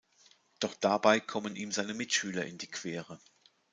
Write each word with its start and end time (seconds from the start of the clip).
Doch 0.59 0.73
dabei 0.73 1.19
kommen 1.19 1.55
ihm 1.55 1.71
seine 1.71 1.93
Mitschüler 1.93 2.43
in 2.47 2.57
die 2.57 2.65
Quere. 2.65 3.19